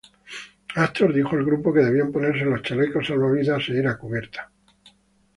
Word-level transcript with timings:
Astor 0.75 1.13
dijo 1.13 1.35
al 1.35 1.45
grupo 1.45 1.71
que 1.71 1.81
debían 1.81 2.11
ponerse 2.11 2.43
los 2.43 2.63
chalecos 2.63 3.05
salvavidas 3.05 3.69
e 3.69 3.73
ir 3.73 3.85
a 3.87 3.99
cubierta. 3.99 4.49